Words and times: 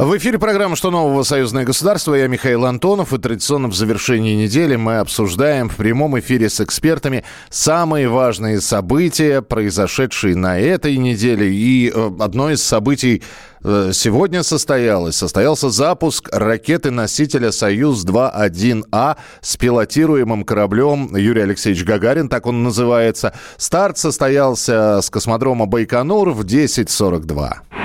В 0.00 0.16
эфире 0.16 0.38
программа 0.38 0.76
«Что 0.76 0.90
нового? 0.90 1.24
Союзное 1.24 1.64
государство». 1.64 2.14
Я 2.14 2.26
Михаил 2.26 2.64
Антонов. 2.64 3.12
И 3.12 3.18
традиционно 3.18 3.68
в 3.68 3.74
завершении 3.74 4.34
недели 4.34 4.74
мы 4.74 4.96
обсуждаем 4.96 5.68
в 5.68 5.76
прямом 5.76 6.18
эфире 6.18 6.48
с 6.48 6.58
экспертами 6.58 7.22
самые 7.50 8.08
важные 8.08 8.62
события, 8.62 9.42
произошедшие 9.42 10.36
на 10.36 10.58
этой 10.58 10.96
неделе. 10.96 11.52
И 11.52 11.92
э, 11.94 12.10
одно 12.18 12.50
из 12.50 12.62
событий 12.62 13.22
э, 13.62 13.90
сегодня 13.92 14.42
состоялось. 14.42 15.16
Состоялся 15.16 15.68
запуск 15.68 16.30
ракеты-носителя 16.32 17.52
«Союз-2-1А» 17.52 19.16
с 19.42 19.56
пилотируемым 19.58 20.44
кораблем 20.44 21.14
Юрий 21.14 21.42
Алексеевич 21.42 21.84
Гагарин, 21.84 22.30
так 22.30 22.46
он 22.46 22.62
называется. 22.62 23.34
Старт 23.58 23.98
состоялся 23.98 25.02
с 25.02 25.10
космодрома 25.10 25.66
Байконур 25.66 26.30
в 26.30 26.40
10.42. 26.46 27.79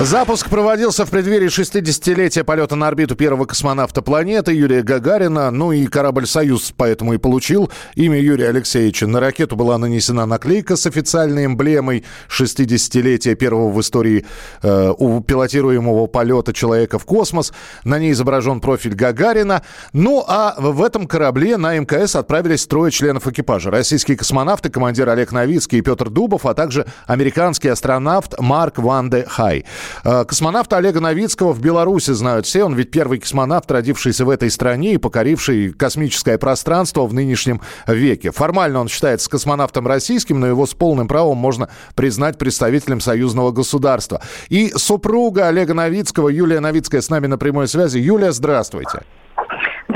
Запуск 0.00 0.50
проводился 0.50 1.06
в 1.06 1.10
преддверии 1.10 1.46
60-летия 1.46 2.42
полета 2.42 2.74
на 2.74 2.88
орбиту 2.88 3.14
первого 3.14 3.44
космонавта 3.44 4.02
планеты 4.02 4.52
Юрия 4.52 4.82
Гагарина. 4.82 5.52
Ну 5.52 5.70
и 5.70 5.86
корабль 5.86 6.26
«Союз» 6.26 6.74
поэтому 6.76 7.14
и 7.14 7.18
получил 7.18 7.70
имя 7.94 8.18
Юрия 8.18 8.48
Алексеевича. 8.48 9.06
На 9.06 9.20
ракету 9.20 9.54
была 9.54 9.78
нанесена 9.78 10.26
наклейка 10.26 10.74
с 10.74 10.86
официальной 10.86 11.46
эмблемой 11.46 12.04
60-летия 12.28 13.36
первого 13.36 13.70
в 13.70 13.80
истории 13.80 14.26
э, 14.62 14.92
у 14.98 15.20
пилотируемого 15.20 16.08
полета 16.08 16.52
человека 16.52 16.98
в 16.98 17.04
космос. 17.04 17.52
На 17.84 18.00
ней 18.00 18.10
изображен 18.10 18.60
профиль 18.60 18.96
Гагарина. 18.96 19.62
Ну 19.92 20.24
а 20.26 20.56
в 20.58 20.82
этом 20.82 21.06
корабле 21.06 21.56
на 21.56 21.78
МКС 21.78 22.16
отправились 22.16 22.66
трое 22.66 22.90
членов 22.90 23.28
экипажа. 23.28 23.70
Российские 23.70 24.16
космонавты, 24.16 24.70
командир 24.70 25.08
Олег 25.08 25.30
Новицкий 25.30 25.78
и 25.78 25.82
Петр 25.82 26.10
Дубов, 26.10 26.46
а 26.46 26.54
также 26.54 26.84
американский 27.06 27.68
астронавт 27.68 28.34
Марк 28.40 28.78
Ван 28.78 29.08
де 29.08 29.24
Хай. 29.24 29.64
Э, 30.04 30.24
Космонавта 30.24 30.76
Олега 30.76 31.00
Новицкого 31.00 31.52
в 31.52 31.60
Беларуси 31.60 32.12
знают 32.12 32.46
все. 32.46 32.64
Он 32.64 32.74
ведь 32.74 32.90
первый 32.90 33.18
космонавт, 33.18 33.70
родившийся 33.70 34.24
в 34.24 34.30
этой 34.30 34.50
стране 34.50 34.94
и 34.94 34.98
покоривший 34.98 35.72
космическое 35.72 36.38
пространство 36.38 37.06
в 37.06 37.14
нынешнем 37.14 37.60
веке. 37.86 38.30
Формально 38.30 38.80
он 38.80 38.88
считается 38.88 39.30
космонавтом 39.30 39.86
российским, 39.86 40.40
но 40.40 40.46
его 40.46 40.66
с 40.66 40.74
полным 40.74 41.08
правом 41.08 41.38
можно 41.38 41.68
признать 41.94 42.38
представителем 42.38 43.00
союзного 43.00 43.50
государства. 43.50 44.20
И 44.48 44.72
супруга 44.76 45.48
Олега 45.48 45.74
Новицкого, 45.74 46.28
Юлия 46.28 46.60
Новицкая, 46.60 47.00
с 47.00 47.10
нами 47.10 47.26
на 47.26 47.38
прямой 47.38 47.68
связи. 47.68 47.98
Юлия, 47.98 48.32
здравствуйте. 48.32 49.02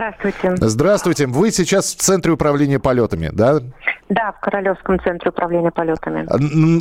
Здравствуйте. 0.08 0.56
Здравствуйте. 0.56 1.26
Вы 1.26 1.50
сейчас 1.50 1.94
в 1.94 1.98
Центре 1.98 2.32
управления 2.32 2.78
полетами, 2.78 3.30
да? 3.32 3.60
Да, 4.08 4.32
в 4.32 4.40
Королевском 4.40 4.98
центре 5.00 5.28
управления 5.28 5.70
полетами. 5.70 6.26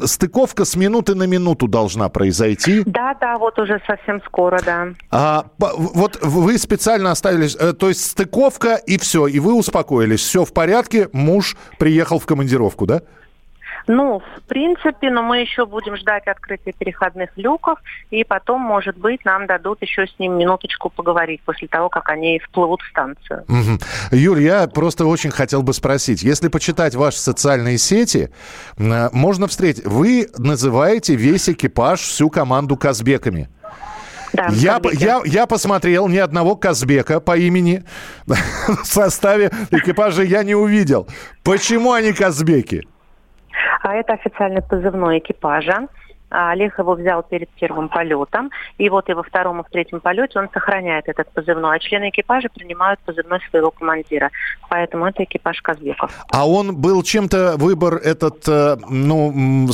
Стыковка 0.05 0.63
с 0.63 0.77
минуты 0.77 1.13
на 1.13 1.23
минуту 1.23 1.67
должна 1.67 2.07
произойти. 2.07 2.83
Да, 2.85 3.15
да, 3.19 3.37
вот 3.37 3.59
уже 3.59 3.81
совсем 3.85 4.21
скоро, 4.25 4.59
да. 4.65 4.87
А, 5.11 5.45
вот 5.57 6.17
вы 6.21 6.57
специально 6.57 7.11
оставили, 7.11 7.49
э, 7.59 7.73
то 7.73 7.89
есть 7.89 8.05
стыковка 8.11 8.75
и 8.75 8.97
все, 8.97 9.27
и 9.27 9.39
вы 9.39 9.55
успокоились, 9.55 10.21
все 10.21 10.45
в 10.45 10.53
порядке, 10.53 11.09
муж 11.11 11.57
приехал 11.77 12.19
в 12.19 12.25
командировку, 12.25 12.85
да? 12.85 13.01
Ну, 13.87 14.19
в 14.19 14.41
принципе, 14.43 15.09
но 15.09 15.23
мы 15.23 15.39
еще 15.39 15.65
будем 15.65 15.95
ждать 15.95 16.27
открытия 16.27 16.73
переходных 16.73 17.29
люков, 17.37 17.79
и 18.11 18.25
потом, 18.25 18.61
может 18.61 18.97
быть, 18.97 19.23
нам 19.23 19.47
дадут 19.47 19.81
еще 19.81 20.05
с 20.07 20.19
ним 20.19 20.37
минуточку 20.37 20.89
поговорить 20.89 21.41
после 21.45 21.69
того, 21.69 21.87
как 21.87 22.09
они 22.09 22.39
вплывут 22.39 22.81
в 22.81 22.89
станцию. 22.89 23.45
Мгм. 23.47 23.79
Юль, 24.11 24.41
я 24.41 24.67
просто 24.67 25.05
очень 25.05 25.31
хотел 25.31 25.63
бы 25.63 25.73
спросить, 25.73 26.21
если 26.21 26.49
почитать 26.49 26.95
ваши 26.95 27.19
социальные 27.19 27.77
сети, 27.77 28.29
э, 28.77 29.09
можно 29.13 29.47
встретить, 29.47 29.85
вы 29.85 30.27
называете 30.37 31.15
весь 31.15 31.47
экипаж, 31.47 32.01
всю 32.01 32.29
команду 32.29 32.75
казбеками. 32.75 33.49
Да, 34.33 34.49
Я, 34.51 34.79
Казбеки. 34.79 35.03
я, 35.03 35.21
я 35.23 35.45
посмотрел 35.45 36.09
ни 36.09 36.17
одного 36.17 36.57
Казбека 36.57 37.21
по 37.21 37.37
имени 37.37 37.85
в 38.27 38.85
составе 38.85 39.51
экипажа 39.71 40.23
я 40.23 40.43
не 40.43 40.53
увидел. 40.53 41.07
Почему 41.43 41.93
они 41.93 42.11
Казбеки? 42.11 42.85
А 43.87 43.93
это 43.95 44.13
официальный 44.13 44.61
позывной 44.61 45.19
экипажа. 45.19 45.87
А 46.29 46.51
Олег 46.51 46.77
его 46.77 46.93
взял 46.93 47.23
перед 47.23 47.47
первым 47.51 47.87
полетом, 47.87 48.51
и 48.77 48.89
вот 48.89 49.07
и 49.09 49.13
во 49.13 49.23
втором 49.23 49.61
и 49.61 49.63
в 49.63 49.69
третьем 49.69 50.01
полете 50.01 50.39
он 50.39 50.49
сохраняет 50.53 51.07
этот 51.07 51.31
позывной, 51.31 51.77
а 51.77 51.79
члены 51.79 52.09
экипажа 52.09 52.49
принимают 52.53 52.99
позывной 52.99 53.39
своего 53.49 53.71
командира. 53.71 54.29
Поэтому 54.69 55.05
это 55.05 55.23
экипаж 55.23 55.61
Казбеков. 55.61 56.11
А 56.29 56.45
он 56.45 56.75
был 56.75 57.01
чем-то 57.01 57.55
выбор 57.55 57.93
этот, 57.95 58.45
э, 58.45 58.75
ну, 58.89 59.69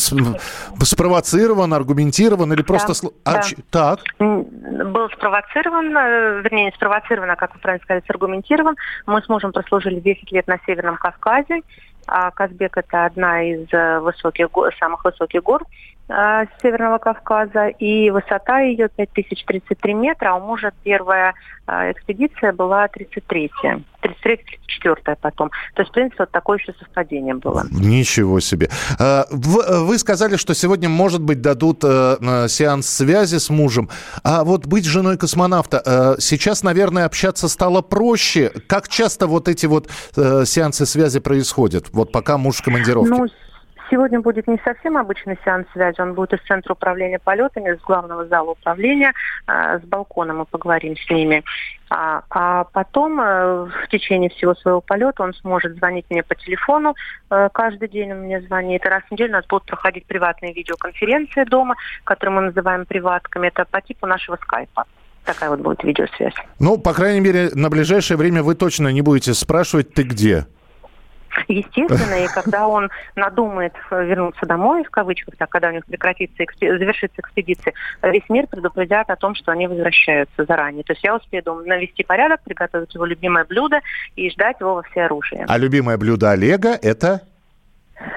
спровоцирован, 0.84 1.74
аргументирован 1.74 2.54
или 2.54 2.62
просто... 2.62 2.94
Да, 3.02 3.32
А 3.32 3.34
да. 3.34 3.42
ч- 3.42 3.56
так. 3.72 4.00
Был 4.20 5.10
спровоцирован, 5.10 5.98
э, 5.98 6.42
вернее, 6.44 6.66
не 6.66 6.72
спровоцирован, 6.74 7.32
а, 7.32 7.36
как 7.36 7.56
вы 7.56 7.62
правильно 7.62 7.84
сказали, 7.84 8.04
саргументирован. 8.06 8.76
Мы 9.08 9.24
с 9.24 9.28
мужем 9.28 9.54
прослужили 9.54 10.00
10 10.00 10.32
лет 10.32 10.46
на 10.46 10.60
Северном 10.68 10.98
Кавказе. 10.98 11.62
А 12.08 12.32
Казбек– 12.32 12.78
это 12.78 13.06
одна 13.06 13.44
из 13.44 13.68
э, 13.72 14.00
высоких, 14.00 14.50
самых 14.80 15.04
высоких 15.06 15.42
гор 15.44 15.64
э, 16.10 16.46
Северного 16.62 16.98
Кавказа. 16.98 17.68
И 17.68 18.10
высота 18.12 18.60
ее 18.60 18.90
5033 18.96 19.94
метра, 19.94 20.32
а 20.32 20.36
у 20.36 20.42
мужа 20.46 20.72
первая 20.84 21.34
э, 21.68 21.92
экспедиция 21.92 22.54
была 22.54 22.86
33-я. 22.88 23.82
33-34 24.04 25.18
потом. 25.22 25.50
То 25.76 25.82
есть, 25.82 25.92
в 25.92 25.94
принципе, 25.94 26.24
вот 26.24 26.32
такое 26.32 26.58
еще 26.58 26.74
совпадение 26.78 27.36
было. 27.36 27.64
Ничего 27.72 28.40
себе. 28.42 28.70
В- 29.00 29.86
Вы 29.86 29.98
сказали, 29.98 30.36
что 30.36 30.54
сегодня, 30.54 30.90
может 30.90 31.22
быть, 31.22 31.42
дадут 31.42 31.84
э, 31.84 32.18
э, 32.20 32.48
сеанс 32.50 32.90
связи 32.90 33.38
с 33.38 33.50
мужем. 33.50 33.90
А 34.24 34.44
вот 34.44 34.66
быть 34.66 34.86
женой 34.86 35.18
космонавта, 35.18 35.82
э, 35.86 36.16
сейчас, 36.20 36.64
наверное, 36.64 37.06
общаться 37.06 37.48
стало 37.48 37.82
проще. 37.82 38.52
Как 38.68 38.90
часто 38.90 39.28
вот 39.28 39.48
эти 39.48 39.66
вот 39.68 39.90
э, 40.18 40.44
сеансы 40.46 40.86
связи 40.86 41.20
происходят? 41.20 41.86
Вот 41.94 42.12
пока 42.12 42.38
муж 42.38 42.58
в 42.58 42.64
командировке. 42.64 43.10
Ну, 43.10 43.26
сегодня 43.90 44.20
будет 44.20 44.48
не 44.48 44.60
совсем 44.64 44.98
обычный 44.98 45.38
сеанс 45.44 45.68
связи, 45.74 46.00
он 46.02 46.14
будет 46.14 46.34
из 46.34 46.42
центра 46.48 46.74
управления 46.74 47.20
полетами, 47.20 47.76
с 47.76 47.82
главного 47.82 48.26
зала 48.28 48.52
управления, 48.52 49.14
э, 49.48 49.80
с 49.80 49.84
балкона 49.84 50.34
мы 50.34 50.46
поговорим 50.46 50.96
с 50.96 51.10
ними. 51.10 51.44
А, 51.90 52.24
а 52.30 52.64
потом 52.64 53.20
э, 53.22 53.66
в 53.66 53.88
течение 53.90 54.30
всего 54.32 54.56
своего 54.56 54.82
полета 54.82 55.24
он 55.24 55.34
сможет 55.36 55.76
звонить 55.78 56.06
мне 56.10 56.24
по 56.24 56.36
телефону. 56.36 56.96
Э, 57.30 57.50
каждый 57.54 57.88
день 57.88 58.12
он 58.14 58.20
мне 58.22 58.42
звонит. 58.42 58.86
Раз 58.86 59.04
в 59.04 59.12
неделю 59.12 59.30
у 59.30 59.34
нас 59.34 59.46
будут 59.48 59.66
проходить 59.66 60.06
приватные 60.06 60.54
видеоконференции 60.54 61.44
дома, 61.44 61.76
которые 62.04 62.36
мы 62.36 62.42
называем 62.48 62.86
приватками. 62.86 63.48
Это 63.48 63.66
по 63.66 63.82
типу 63.82 64.08
нашего 64.08 64.38
скайпа. 64.38 64.86
Такая 65.26 65.50
вот 65.50 65.60
будет 65.60 65.84
видеосвязь. 65.84 66.34
Ну, 66.60 66.78
по 66.78 66.94
крайней 66.94 67.22
мере, 67.22 67.50
на 67.54 67.70
ближайшее 67.70 68.18
время 68.18 68.44
вы 68.44 68.56
точно 68.56 68.90
не 68.90 69.02
будете 69.02 69.34
спрашивать, 69.34 69.94
ты 69.94 70.04
где? 70.04 70.46
Естественно, 71.48 72.24
и 72.24 72.28
когда 72.28 72.68
он 72.68 72.90
надумает 73.16 73.74
э, 73.92 74.06
вернуться 74.06 74.46
домой, 74.46 74.84
в 74.84 74.90
кавычках, 74.90 75.36
так, 75.38 75.50
когда 75.50 75.70
у 75.70 75.72
них 75.72 75.86
прекратится, 75.86 76.44
завершится 76.60 77.22
экспедиция, 77.22 77.74
весь 78.02 78.28
мир 78.30 78.48
предупредят 78.48 79.10
о 79.10 79.16
том, 79.16 79.36
что 79.36 79.52
они 79.52 79.68
возвращаются 79.68 80.46
заранее. 80.46 80.84
То 80.84 80.94
есть 80.94 81.04
я 81.04 81.16
успею 81.16 81.44
дома 81.44 81.64
навести 81.64 82.04
порядок, 82.04 82.42
приготовить 82.44 82.94
его 82.94 83.06
любимое 83.06 83.46
блюдо 83.46 83.80
и 84.16 84.30
ждать 84.30 84.60
его 84.60 84.76
во 84.76 84.84
всеоружии. 84.84 85.46
А 85.48 85.58
любимое 85.58 85.98
блюдо 85.98 86.32
Олега 86.32 86.78
это... 86.82 87.22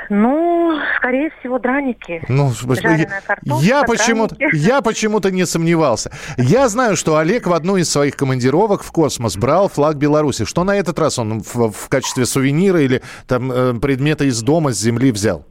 Ну, 0.09 0.79
скорее 0.97 1.31
всего, 1.39 1.59
драники. 1.59 2.23
Ну, 2.29 2.51
Жареная 2.51 3.21
картошка, 3.27 3.65
я 3.65 3.83
почему-то, 3.85 4.37
я 4.53 4.81
почему-то 4.81 5.31
не 5.31 5.45
сомневался. 5.47 6.11
Я 6.37 6.69
знаю, 6.69 6.97
что 6.97 7.17
Олег 7.17 7.47
в 7.47 7.53
одну 7.53 7.77
из 7.77 7.91
своих 7.91 8.17
командировок 8.17 8.83
в 8.83 8.93
космос 8.93 9.37
брал 9.37 9.69
флаг 9.69 9.97
Беларуси. 9.97 10.45
Что 10.45 10.65
на 10.65 10.77
этот 10.77 10.99
раз 10.99 11.19
он 11.19 11.41
в, 11.41 11.71
в 11.71 11.89
качестве 11.89 12.25
сувенира 12.25 12.81
или 12.81 13.03
там 13.27 13.53
э, 13.53 13.75
предмета 13.75 14.25
из 14.25 14.43
дома 14.43 14.73
с 14.73 14.81
земли 14.81 15.13
взял? 15.13 15.45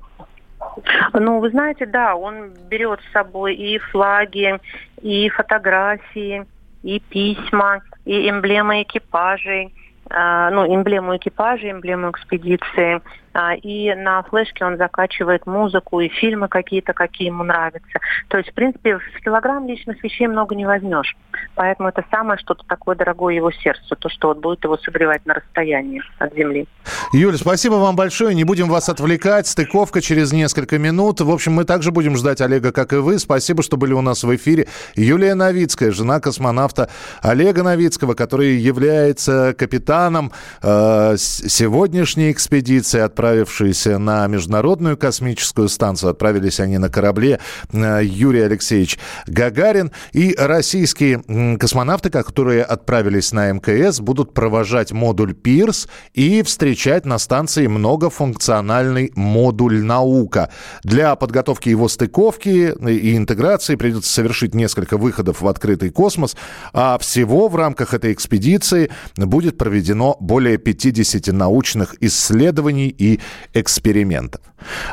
Ну, 1.14 1.40
вы 1.40 1.50
знаете, 1.52 1.86
да, 1.86 2.16
он 2.16 2.52
берет 2.70 3.00
с 3.02 3.14
собой 3.14 3.56
и 3.56 3.78
флаги, 3.78 4.60
и 5.02 5.30
фотографии, 5.30 6.46
и 6.84 7.00
письма, 7.00 7.82
и 8.06 8.30
эмблемы 8.30 8.84
экипажей, 8.84 9.74
а, 10.10 10.52
ну, 10.52 10.66
эмблему 10.74 11.16
экипажа, 11.16 11.72
эмблему 11.72 12.12
экспедиции. 12.12 13.02
А, 13.36 13.54
и 13.54 13.94
на 13.94 14.24
флешке 14.24 14.64
он 14.64 14.78
закачивает 14.78 15.46
музыку 15.46 16.00
и 16.00 16.08
фильмы 16.08 16.48
какие-то, 16.48 16.94
какие 16.94 17.28
ему 17.28 17.44
нравятся. 17.44 18.00
То 18.30 18.38
есть, 18.38 18.50
в 18.52 18.54
принципе, 18.54 18.98
в 18.98 19.22
килограмм 19.22 19.68
личных 19.68 20.02
вещей 20.02 20.28
много 20.28 20.56
не 20.56 20.66
возьмешь. 20.66 21.18
Поэтому 21.56 21.90
это 21.90 22.06
самое 22.10 22.40
что-то 22.40 22.64
такое 22.66 22.96
дорогое 22.96 23.36
его 23.36 23.52
сердцу, 23.52 23.98
то, 23.98 24.08
что 24.08 24.30
вот 24.30 24.38
будет 24.38 24.64
его 24.64 24.78
согревать 24.78 25.26
на 25.26 25.34
расстоянии 25.34 26.02
от 26.18 26.34
земли. 26.34 26.66
Юля, 27.12 27.38
спасибо 27.38 27.74
вам 27.74 27.98
большое. 27.98 28.34
Не 28.34 28.46
будем 28.46 28.70
вас 28.70 28.88
отвлекать. 28.88 29.48
Стыковка 29.48 30.00
через 30.02 30.32
несколько 30.32 30.78
минут. 30.78 31.20
В 31.20 31.30
общем, 31.30 31.52
мы 31.52 31.66
также 31.66 31.92
будем 31.92 32.16
ждать 32.16 32.40
Олега, 32.40 32.72
как 32.72 32.94
и 32.94 32.98
вы. 32.98 33.20
Спасибо, 33.20 33.64
что 33.64 33.76
были 33.76 33.92
у 33.92 34.02
нас 34.02 34.24
в 34.24 34.34
эфире. 34.34 34.68
Юлия 34.96 35.36
Новицкая, 35.36 35.92
жена 35.92 36.22
космонавта 36.22 36.90
Олега 37.22 37.64
Новицкого, 37.64 38.14
который 38.14 38.56
является 38.56 39.54
капитаном 39.58 40.32
э, 40.62 41.16
сегодняшней 41.18 42.32
экспедиции, 42.32 43.02
отправившейся 43.26 43.98
на 43.98 44.28
Международную 44.28 44.98
космическую 44.98 45.68
станцию. 45.68 46.12
Отправились 46.12 46.60
они 46.60 46.78
на 46.78 46.90
корабле 46.90 47.40
э, 47.74 48.02
Юрий 48.04 48.42
Алексеевич 48.42 49.00
Гагарин. 49.26 49.92
И 50.14 50.36
российские 50.38 51.24
космонавты, 51.58 52.12
которые 52.12 52.64
отправились 52.64 53.32
на 53.32 53.52
МКС, 53.52 54.00
будут 54.00 54.34
провожать 54.34 54.92
модуль 54.92 55.34
«Пирс» 55.34 55.88
и 56.14 56.44
встречать 56.44 57.06
на 57.06 57.18
станции 57.18 57.66
многофункциональный 57.66 59.12
модуль 59.16 59.82
«Наука». 59.82 60.52
Для 60.84 61.16
подготовки 61.16 61.70
его 61.70 61.88
стыковки 61.88 62.76
и 62.88 63.18
интеграции 63.18 63.76
придется 63.76 64.14
совершить 64.14 64.54
несколько 64.54 64.98
выходов 64.98 65.42
в 65.42 65.48
открытый 65.48 65.90
космос, 65.90 66.36
а 66.74 67.00
всего 67.00 67.48
в 67.48 67.56
рамках 67.56 67.96
этой 67.96 68.14
экспедиции 68.14 68.92
будет 69.18 69.58
проведено 69.58 70.16
более 70.20 70.58
50 70.58 71.34
научных 71.34 71.96
исследований 72.02 72.90
и 72.90 73.15
экспериментов. 73.54 74.42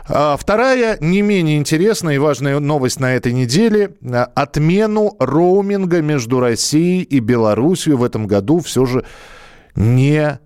А 0.08 0.36
вторая, 0.36 0.98
не 1.00 1.22
менее 1.22 1.56
интересная 1.56 2.14
и 2.14 2.18
важная 2.18 2.58
новость 2.58 3.00
на 3.00 3.14
этой 3.14 3.32
неделе. 3.32 3.94
Отмену 4.34 5.16
роуминга 5.18 6.02
между 6.02 6.40
Россией 6.40 7.02
и 7.02 7.20
Белоруссией 7.20 7.96
в 7.96 8.04
этом 8.04 8.26
году 8.26 8.60
все 8.60 8.84
же 8.86 9.04
не 9.74 10.38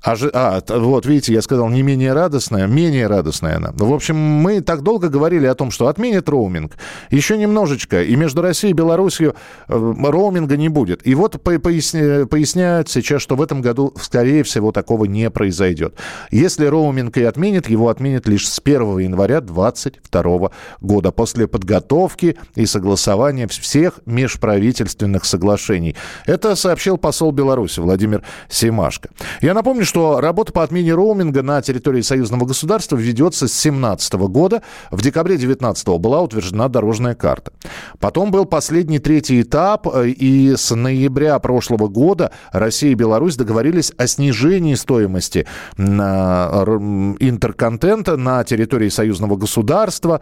а, 0.00 0.14
а, 0.32 0.78
вот, 0.78 1.06
видите, 1.06 1.32
я 1.32 1.42
сказал 1.42 1.68
не 1.68 1.82
менее 1.82 2.12
радостная, 2.12 2.68
менее 2.68 3.08
радостная 3.08 3.56
она. 3.56 3.72
В 3.74 3.92
общем, 3.92 4.16
мы 4.16 4.60
так 4.60 4.82
долго 4.82 5.08
говорили 5.08 5.46
о 5.46 5.54
том, 5.54 5.72
что 5.72 5.88
отменят 5.88 6.28
роуминг. 6.28 6.76
Еще 7.10 7.36
немножечко, 7.36 8.02
и 8.02 8.14
между 8.14 8.40
Россией 8.40 8.70
и 8.70 8.74
Белоруссией 8.74 9.30
э, 9.30 9.32
роуминга 9.68 10.56
не 10.56 10.68
будет. 10.68 11.04
И 11.04 11.14
вот 11.16 11.42
поясня, 11.42 12.26
поясняют 12.26 12.88
сейчас, 12.88 13.22
что 13.22 13.34
в 13.34 13.42
этом 13.42 13.60
году, 13.60 13.92
скорее 14.00 14.44
всего, 14.44 14.70
такого 14.70 15.04
не 15.06 15.30
произойдет. 15.30 15.96
Если 16.30 16.66
роуминг 16.66 17.16
и 17.16 17.24
отменят, 17.24 17.68
его 17.68 17.88
отменят 17.88 18.28
лишь 18.28 18.48
с 18.48 18.60
1 18.64 18.98
января 18.98 19.40
2022 19.40 20.50
года, 20.80 21.10
после 21.10 21.48
подготовки 21.48 22.36
и 22.54 22.66
согласования 22.66 23.48
всех 23.48 24.00
межправительственных 24.06 25.24
соглашений. 25.24 25.96
Это 26.24 26.54
сообщил 26.54 26.98
посол 26.98 27.32
Беларуси 27.32 27.80
Владимир 27.80 28.22
Семашко. 28.48 29.08
Я 29.40 29.54
напомню, 29.54 29.87
что 29.88 30.20
работа 30.20 30.52
по 30.52 30.62
отмене 30.62 30.92
роуминга 30.92 31.42
на 31.42 31.62
территории 31.62 32.02
союзного 32.02 32.44
государства 32.44 32.94
ведется 32.94 33.48
с 33.48 33.62
2017 33.62 34.12
года. 34.28 34.62
В 34.90 35.00
декабре 35.00 35.36
2019 35.36 35.88
была 35.98 36.20
утверждена 36.20 36.68
дорожная 36.68 37.14
карта. 37.14 37.52
Потом 37.98 38.30
был 38.30 38.44
последний 38.44 38.98
третий 38.98 39.40
этап, 39.40 39.86
э, 39.86 40.10
и 40.10 40.56
с 40.56 40.74
ноября 40.74 41.38
прошлого 41.38 41.88
года 41.88 42.32
Россия 42.52 42.90
и 42.90 42.94
Беларусь 42.94 43.36
договорились 43.36 43.90
о 43.96 44.06
снижении 44.06 44.74
стоимости 44.74 45.46
интерконтента 45.78 48.18
на 48.18 48.44
территории 48.44 48.90
союзного 48.90 49.36
государства. 49.36 50.20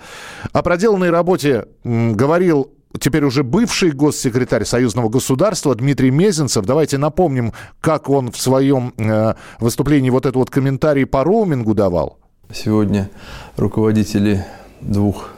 О 0.53 0.63
проделанной 0.63 1.11
работе 1.11 1.67
говорил 1.83 2.71
теперь 2.99 3.25
уже 3.25 3.43
бывший 3.43 3.91
госсекретарь 3.93 4.65
союзного 4.65 5.09
государства 5.09 5.75
Дмитрий 5.75 6.11
Мезенцев. 6.11 6.65
Давайте 6.67 6.99
напомним, 6.99 7.53
как 7.81 8.09
он 8.09 8.31
в 8.31 8.39
своем 8.41 8.93
э, 8.99 9.35
выступлении 9.59 10.11
вот 10.11 10.27
этот 10.27 10.37
вот 10.37 10.51
комментарий 10.51 11.07
по 11.07 11.25
роумингу 11.25 11.75
давал. 11.75 12.19
Сегодня 12.53 13.11
руководители 13.57 14.45
двух 14.81 15.31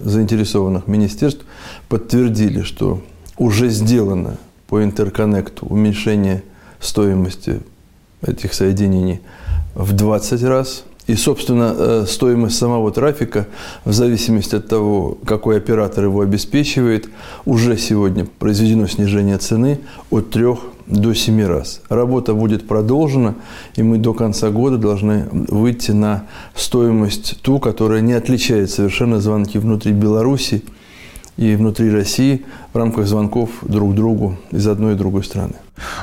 заинтересованных 0.00 0.86
министерств 0.86 1.44
подтвердили, 1.88 2.62
что 2.62 3.02
уже 3.38 3.68
сделано 3.68 4.38
по 4.68 4.82
интерконнекту 4.82 5.66
уменьшение 5.66 6.42
стоимости 6.80 7.60
этих 8.22 8.54
соединений 8.54 9.20
в 9.74 9.92
20 9.92 10.42
раз– 10.42 10.84
и, 11.06 11.14
собственно, 11.14 11.74
э, 11.76 12.04
стоимость 12.08 12.58
самого 12.58 12.90
трафика, 12.90 13.46
в 13.84 13.92
зависимости 13.92 14.56
от 14.56 14.68
того, 14.68 15.18
какой 15.24 15.58
оператор 15.58 16.04
его 16.04 16.20
обеспечивает, 16.20 17.08
уже 17.44 17.76
сегодня 17.76 18.26
произведено 18.38 18.88
снижение 18.88 19.38
цены 19.38 19.78
от 20.10 20.30
3 20.30 20.58
до 20.86 21.14
7 21.14 21.46
раз. 21.46 21.80
Работа 21.88 22.34
будет 22.34 22.66
продолжена, 22.66 23.34
и 23.76 23.82
мы 23.82 23.98
до 23.98 24.14
конца 24.14 24.50
года 24.50 24.78
должны 24.78 25.28
выйти 25.30 25.92
на 25.92 26.26
стоимость 26.54 27.40
ту, 27.42 27.58
которая 27.58 28.00
не 28.00 28.12
отличает 28.12 28.70
совершенно 28.70 29.20
звонки 29.20 29.58
внутри 29.58 29.92
Беларуси 29.92 30.64
и 31.36 31.54
внутри 31.54 31.90
России 31.90 32.44
в 32.72 32.76
рамках 32.76 33.06
звонков 33.06 33.50
друг 33.62 33.94
другу 33.94 34.36
из 34.50 34.66
одной 34.66 34.94
и 34.94 34.96
другой 34.96 35.22
страны. 35.22 35.54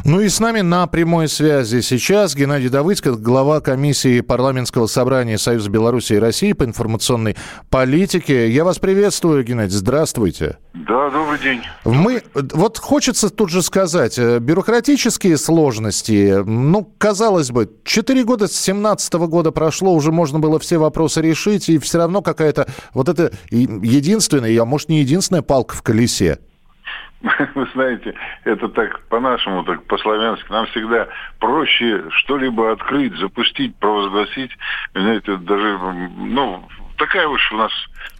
Ну 0.05 0.19
и 0.21 0.29
с 0.29 0.39
нами 0.39 0.61
на 0.61 0.87
прямой 0.87 1.27
связи 1.27 1.81
сейчас 1.81 2.35
Геннадий 2.35 2.69
Давыдько, 2.69 3.13
глава 3.13 3.61
комиссии 3.61 4.21
парламентского 4.21 4.87
собрания 4.87 5.37
Союза 5.37 5.69
Беларуси 5.69 6.13
и 6.13 6.19
России 6.19 6.53
по 6.53 6.63
информационной 6.63 7.35
политике. 7.69 8.49
Я 8.49 8.63
вас 8.63 8.79
приветствую, 8.79 9.43
Геннадий, 9.43 9.75
здравствуйте. 9.75 10.57
Да, 10.73 11.09
добрый 11.09 11.39
день. 11.39 11.61
Мы, 11.85 12.23
вот 12.33 12.77
хочется 12.79 13.29
тут 13.29 13.49
же 13.49 13.61
сказать, 13.61 14.17
э, 14.17 14.39
бюрократические 14.39 15.37
сложности, 15.37 16.43
ну, 16.45 16.83
казалось 16.97 17.51
бы, 17.51 17.69
4 17.83 18.23
года 18.23 18.47
с 18.47 18.53
17 18.59 19.13
года 19.13 19.51
прошло, 19.51 19.93
уже 19.93 20.11
можно 20.11 20.39
было 20.39 20.59
все 20.59 20.77
вопросы 20.77 21.21
решить, 21.21 21.69
и 21.69 21.77
все 21.77 21.99
равно 21.99 22.21
какая-то 22.21 22.67
вот 22.93 23.09
это 23.09 23.31
единственная, 23.51 24.61
а 24.61 24.65
может 24.65 24.89
не 24.89 25.01
единственная 25.01 25.41
палка 25.41 25.75
в 25.75 25.81
колесе. 25.81 26.39
Вы 27.55 27.67
знаете, 27.73 28.13
это 28.43 28.67
так 28.69 28.99
по-нашему, 29.07 29.63
так 29.63 29.83
по-славянски. 29.85 30.51
Нам 30.51 30.65
всегда 30.67 31.07
проще 31.39 32.03
что-либо 32.09 32.71
открыть, 32.73 33.15
запустить, 33.17 33.75
провозгласить. 33.77 34.51
Знаете, 34.93 35.37
даже, 35.37 35.77
ну, 36.17 36.67
такая 36.97 37.27
уж 37.27 37.51
у 37.51 37.57
нас 37.57 37.71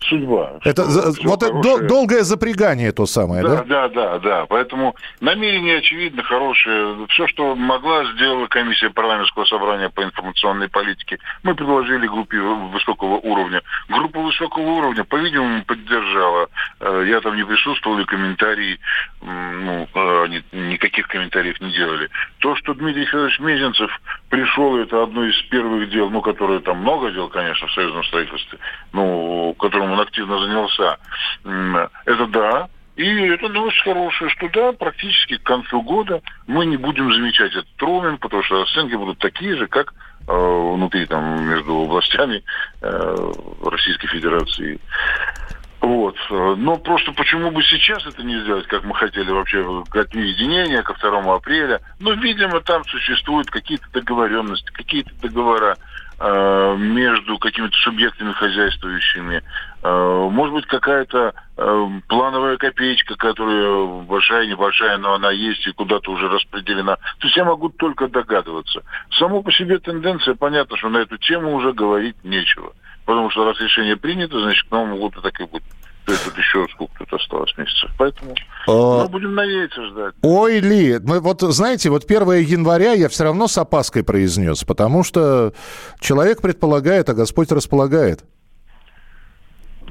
судьба. 0.01 0.59
Это 0.63 0.83
за, 0.85 1.11
вот 1.27 1.41
хорошее. 1.43 1.77
это 1.77 1.87
долгое 1.87 2.23
запрягание 2.23 2.91
то 2.91 3.05
самое, 3.05 3.43
да? 3.43 3.63
Да, 3.63 3.63
да, 3.63 3.89
да, 3.89 4.19
да. 4.19 4.45
Поэтому 4.47 4.95
намерение 5.19 5.77
очевидно 5.77 6.23
хорошее. 6.23 7.07
Все, 7.09 7.27
что 7.27 7.55
могла, 7.55 8.05
сделала 8.13 8.47
комиссия 8.47 8.89
парламентского 8.89 9.45
собрания 9.45 9.89
по 9.89 10.03
информационной 10.03 10.69
политике. 10.69 11.19
Мы 11.43 11.55
предложили 11.55 12.07
группе 12.07 12.39
высокого 12.39 13.15
уровня. 13.15 13.61
Группа 13.89 14.19
высокого 14.19 14.63
уровня, 14.63 15.03
по-видимому, 15.03 15.63
поддержала. 15.63 16.47
Э, 16.79 17.03
я 17.07 17.21
там 17.21 17.35
не 17.35 17.45
присутствовал, 17.45 17.99
и 17.99 18.05
комментарии, 18.05 18.79
ну, 19.21 19.87
э, 19.93 20.27
никаких 20.51 21.07
комментариев 21.07 21.59
не 21.61 21.71
делали. 21.71 22.09
То, 22.39 22.55
что 22.55 22.73
Дмитрий 22.73 23.05
Федорович 23.05 23.39
Мезенцев 23.39 23.91
пришел, 24.33 24.77
это 24.77 25.03
одно 25.03 25.25
из 25.25 25.39
первых 25.43 25.91
дел, 25.91 26.09
ну, 26.09 26.19
которое 26.19 26.59
там 26.59 26.77
много 26.79 27.11
дел, 27.11 27.29
конечно, 27.29 27.67
в 27.67 27.73
союзном 27.73 28.03
строительстве, 28.05 28.57
ну, 28.91 29.55
которым 29.59 29.91
он 29.91 29.99
активно 29.99 30.39
занялся. 30.39 30.97
Это 32.05 32.25
да. 32.27 32.67
И 32.95 33.05
это 33.05 33.47
новость 33.47 33.81
хорошая, 33.83 34.29
что 34.29 34.49
да, 34.49 34.71
практически 34.71 35.37
к 35.37 35.43
концу 35.43 35.83
года 35.83 36.21
мы 36.47 36.65
не 36.65 36.77
будем 36.77 37.13
замечать 37.13 37.51
этот 37.51 37.79
роуминг, 37.79 38.21
потому 38.21 38.41
что 38.43 38.63
оценки 38.63 38.95
будут 38.95 39.19
такие 39.19 39.55
же, 39.55 39.67
как 39.67 39.93
э, 40.27 40.31
внутри 40.31 41.05
там 41.05 41.47
между 41.47 41.83
областями 41.83 42.43
э, 42.81 43.31
Российской 43.63 44.07
Федерации. 44.07 44.79
Вот. 45.83 46.15
Но 46.29 46.77
просто 46.77 47.11
почему 47.11 47.51
бы 47.51 47.61
сейчас 47.61 48.05
это 48.05 48.23
не 48.23 48.39
сделать, 48.39 48.65
как 48.67 48.85
мы 48.85 48.95
хотели 48.95 49.29
вообще 49.31 49.83
к 49.89 50.05
дню 50.11 50.21
единения, 50.23 50.81
ко 50.81 50.93
2 50.93 51.35
апреля. 51.35 51.81
Но, 51.99 52.13
видимо, 52.13 52.61
там 52.61 52.85
существуют 52.85 53.51
какие-то 53.51 53.85
договоренности, 53.91 54.71
какие-то 54.71 55.11
договора 55.21 55.75
э, 56.21 56.75
между 56.77 57.37
какими-то 57.37 57.75
субъектами 57.79 58.31
хозяйствующими. 58.31 59.43
Э, 59.83 60.29
может 60.31 60.53
быть, 60.53 60.67
какая-то 60.67 61.33
э, 61.57 61.87
плановая 62.07 62.55
копеечка, 62.55 63.15
которая 63.15 64.03
большая, 64.03 64.47
небольшая, 64.47 64.97
но 64.99 65.15
она 65.15 65.31
есть 65.31 65.67
и 65.67 65.73
куда-то 65.73 66.11
уже 66.11 66.29
распределена. 66.29 66.95
То 66.95 67.27
есть 67.27 67.35
я 67.35 67.43
могу 67.43 67.67
только 67.67 68.07
догадываться. 68.07 68.83
Само 69.19 69.43
по 69.43 69.51
себе 69.51 69.79
тенденция, 69.79 70.35
понятно, 70.35 70.77
что 70.77 70.87
на 70.87 70.99
эту 70.99 71.17
тему 71.17 71.53
уже 71.53 71.73
говорить 71.73 72.15
нечего. 72.23 72.71
Потому 73.05 73.29
что 73.31 73.45
раз 73.45 73.59
решение 73.59 73.97
принято, 73.97 74.39
значит, 74.39 74.67
к 74.67 74.71
Новому 74.71 74.97
году 74.97 75.21
так 75.21 75.39
и 75.39 75.45
будет. 75.45 75.63
То 76.05 76.11
есть 76.11 76.25
вот 76.25 76.37
еще 76.37 76.67
сколько 76.73 76.93
тут 76.99 77.13
осталось 77.13 77.57
месяцев. 77.57 77.89
Поэтому 77.97 78.35
а... 78.67 79.03
мы 79.03 79.09
будем 79.09 79.35
надеяться 79.35 79.85
ждать. 79.87 80.13
Ой, 80.21 80.59
Ли, 80.59 80.99
мы, 80.99 81.21
вот 81.21 81.41
знаете, 81.41 81.89
вот 81.89 82.03
1 82.03 82.21
января 82.39 82.91
я 82.91 83.07
все 83.07 83.23
равно 83.23 83.47
с 83.47 83.57
опаской 83.57 84.03
произнес, 84.03 84.63
потому 84.65 85.03
что 85.03 85.53
человек 85.99 86.41
предполагает, 86.41 87.09
а 87.09 87.13
Господь 87.13 87.51
располагает. 87.51 88.23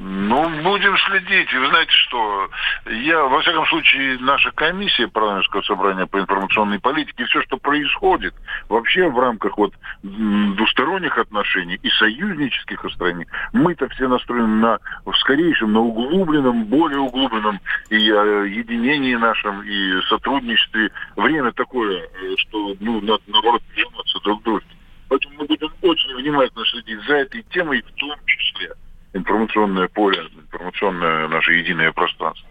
Ну, 0.05 0.49
будем 0.65 0.97
следить. 0.99 1.53
И 1.53 1.59
вы 1.59 1.69
знаете 1.69 1.93
что, 1.93 2.51
я, 2.87 3.23
во 3.23 3.41
всяком 3.41 3.65
случае, 3.67 4.19
наша 4.19 4.51
комиссия 4.51 5.07
парламентского 5.07 5.63
собрания 5.63 6.07
по 6.07 6.19
информационной 6.19 6.81
политике, 6.81 7.25
все, 7.27 7.41
что 7.43 7.57
происходит 7.57 8.35
вообще 8.69 9.09
в 9.09 9.17
рамках 9.17 9.57
вот 9.57 9.73
двусторонних 10.03 11.17
отношений 11.19 11.79
и 11.81 11.89
союзнических 11.91 12.85
отношений, 12.85 13.29
мы-то 13.53 13.89
все 13.91 14.09
настроены 14.09 14.49
на 14.49 14.79
в 15.05 15.15
скорейшем, 15.19 15.73
на 15.73 15.81
углубленном, 15.81 16.65
более 16.65 16.99
углубленном 16.99 17.61
и 17.91 18.11
э, 18.11 18.49
единении 18.49 19.15
нашем, 19.15 19.63
и 19.63 20.01
сотрудничестве. 20.09 20.91
Время 21.15 21.53
такое, 21.53 22.01
э, 22.01 22.35
что, 22.39 22.75
ну, 22.81 23.01
надо, 23.03 23.23
наоборот, 23.29 23.63
прижиматься 23.73 24.19
друг 24.25 24.41
к 24.41 24.45
другу. 24.45 24.63
Поэтому 25.09 25.35
мы 25.39 25.47
будем 25.47 25.73
очень 25.83 26.13
внимательно 26.17 26.65
следить 26.65 27.07
за 27.07 27.19
этой 27.19 27.43
темой 27.45 27.83
в 27.83 28.01
том 28.01 28.17
числе 28.27 28.73
информационное 29.15 29.89
поле, 29.89 30.19
информационное 30.35 31.29
наше 31.29 31.53
единое 31.53 31.93
пространство. 31.93 32.49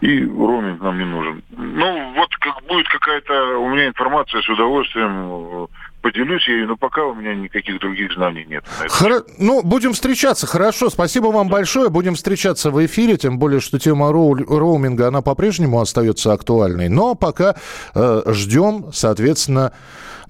И 0.00 0.24
роуминг 0.24 0.80
нам 0.80 0.98
не 0.98 1.04
нужен. 1.04 1.42
Ну, 1.50 2.14
вот 2.14 2.34
как 2.36 2.62
будет 2.66 2.88
какая-то 2.88 3.58
у 3.58 3.68
меня 3.68 3.88
информация, 3.88 4.40
с 4.40 4.48
удовольствием 4.48 5.64
э, 5.64 5.66
поделюсь 6.00 6.46
ею, 6.48 6.68
но 6.68 6.76
пока 6.76 7.04
у 7.04 7.14
меня 7.14 7.34
никаких 7.34 7.78
других 7.80 8.12
знаний 8.12 8.44
нет. 8.48 8.64
Хор... 8.88 9.24
Ну, 9.38 9.62
будем 9.62 9.92
встречаться, 9.92 10.46
хорошо. 10.46 10.90
Спасибо 10.90 11.26
вам 11.26 11.48
да. 11.48 11.54
большое. 11.56 11.90
Будем 11.90 12.14
встречаться 12.14 12.70
в 12.70 12.84
эфире, 12.86 13.16
тем 13.16 13.38
более, 13.38 13.60
что 13.60 13.78
тема 13.78 14.12
роу... 14.12 14.34
роуминга, 14.34 15.08
она 15.08 15.22
по-прежнему 15.22 15.80
остается 15.80 16.32
актуальной. 16.32 16.88
Но 16.88 17.14
пока 17.14 17.56
э, 17.94 18.22
ждем, 18.26 18.86
соответственно, 18.92 19.72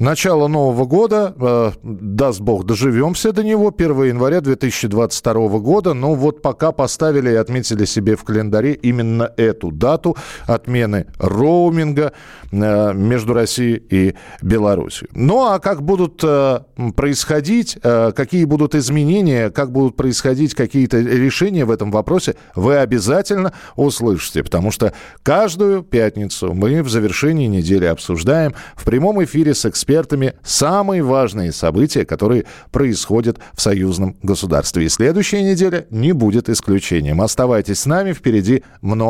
Начало 0.00 0.48
Нового 0.48 0.86
года, 0.86 1.34
э, 1.38 1.72
даст 1.82 2.40
бог, 2.40 2.64
доживемся 2.64 3.32
до 3.32 3.44
него, 3.44 3.68
1 3.68 4.04
января 4.04 4.40
2022 4.40 5.58
года. 5.58 5.92
Но 5.92 6.14
вот 6.14 6.40
пока 6.40 6.72
поставили 6.72 7.30
и 7.30 7.34
отметили 7.34 7.84
себе 7.84 8.16
в 8.16 8.24
календаре 8.24 8.72
именно 8.72 9.29
эту 9.36 9.70
дату 9.70 10.16
отмены 10.46 11.06
роуминга 11.18 12.12
э, 12.50 12.92
между 12.94 13.34
Россией 13.34 13.82
и 13.90 14.14
Беларусью. 14.42 15.08
Ну 15.12 15.46
а 15.46 15.58
как 15.58 15.82
будут 15.82 16.22
э, 16.22 16.60
происходить, 16.96 17.78
э, 17.82 18.12
какие 18.14 18.44
будут 18.44 18.74
изменения, 18.74 19.50
как 19.50 19.72
будут 19.72 19.96
происходить 19.96 20.54
какие-то 20.54 20.98
решения 20.98 21.64
в 21.64 21.70
этом 21.70 21.90
вопросе, 21.90 22.36
вы 22.54 22.76
обязательно 22.76 23.52
услышите, 23.76 24.42
потому 24.42 24.70
что 24.70 24.92
каждую 25.22 25.82
пятницу 25.82 26.52
мы 26.52 26.82
в 26.82 26.88
завершении 26.88 27.46
недели 27.46 27.84
обсуждаем 27.84 28.54
в 28.76 28.84
прямом 28.84 29.22
эфире 29.24 29.54
с 29.54 29.66
экспертами 29.66 30.34
самые 30.42 31.02
важные 31.02 31.52
события, 31.52 32.04
которые 32.04 32.44
происходят 32.70 33.38
в 33.54 33.60
союзном 33.60 34.16
государстве. 34.22 34.84
И 34.84 34.88
следующая 34.88 35.42
неделя 35.42 35.86
не 35.90 36.12
будет 36.12 36.48
исключением. 36.48 37.20
Оставайтесь 37.20 37.80
с 37.80 37.86
нами, 37.86 38.12
впереди 38.12 38.62